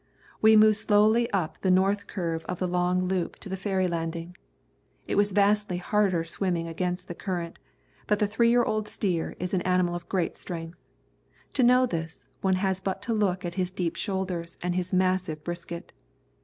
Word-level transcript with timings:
We 0.41 0.57
moved 0.57 0.77
slowly 0.77 1.29
up 1.29 1.61
the 1.61 1.69
north 1.69 2.07
curve 2.07 2.43
of 2.45 2.57
the 2.57 2.67
long 2.67 3.05
loop 3.07 3.35
to 3.35 3.49
the 3.49 3.55
ferry 3.55 3.87
landing. 3.87 4.35
It 5.05 5.13
was 5.13 5.31
vastly 5.31 5.77
harder 5.77 6.23
swimming 6.23 6.67
against 6.67 7.07
the 7.07 7.13
current, 7.13 7.59
but 8.07 8.17
the 8.17 8.25
three 8.25 8.49
year 8.49 8.63
old 8.63 8.87
steer 8.87 9.35
is 9.39 9.53
an 9.53 9.61
animal 9.61 9.93
of 9.93 10.09
great 10.09 10.37
strength. 10.37 10.79
To 11.53 11.61
know 11.61 11.85
this, 11.85 12.29
one 12.41 12.55
has 12.55 12.79
but 12.79 13.03
to 13.03 13.13
look 13.13 13.45
at 13.45 13.53
his 13.61 13.69
deep 13.69 13.95
shoulders 13.95 14.57
and 14.63 14.73
his 14.73 14.91
massive 14.91 15.43
brisket. 15.43 15.93